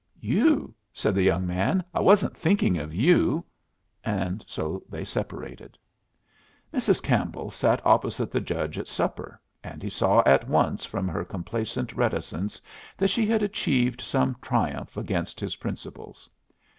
"You!" 0.19 0.73
said 0.91 1.13
the 1.13 1.21
young 1.21 1.45
man. 1.45 1.83
"I 1.93 1.99
wasn't 1.99 2.35
thinking 2.35 2.79
of 2.79 2.91
you." 2.91 3.45
And 4.03 4.43
so 4.47 4.81
they 4.89 5.03
separated. 5.05 5.77
Mrs. 6.73 7.03
Campbell 7.03 7.51
sat 7.51 7.85
opposite 7.85 8.31
the 8.31 8.41
judge 8.41 8.79
at 8.79 8.87
supper, 8.87 9.39
and 9.63 9.83
he 9.83 9.91
saw 9.91 10.23
at 10.25 10.47
once 10.47 10.85
from 10.85 11.07
her 11.07 11.23
complacent 11.23 11.93
reticence 11.93 12.59
that 12.97 13.09
she 13.09 13.27
had 13.27 13.43
achieved 13.43 14.01
some 14.01 14.37
triumph 14.41 14.97
against 14.97 15.39
his 15.39 15.57
principles. 15.57 16.27